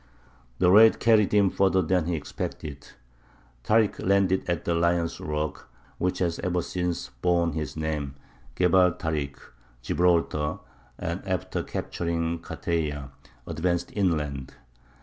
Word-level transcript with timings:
The 0.57 0.71
raid 0.71 0.99
carried 0.99 1.31
him 1.31 1.51
further 1.51 1.83
than 1.83 2.07
he 2.07 2.15
expected. 2.15 2.87
Tārik 3.63 4.03
landed 4.03 4.49
at 4.49 4.65
the 4.65 4.73
lion's 4.73 5.19
rock, 5.19 5.69
which 5.99 6.17
has 6.17 6.39
ever 6.39 6.63
since 6.63 7.09
borne 7.21 7.51
his 7.53 7.77
name, 7.77 8.15
Gebal 8.55 8.93
Tarik, 8.97 9.37
Gibraltar, 9.83 10.57
and 10.97 11.21
after 11.27 11.61
capturing 11.61 12.39
Carteya, 12.39 13.11
advanced 13.45 13.91
inland. 13.95 14.55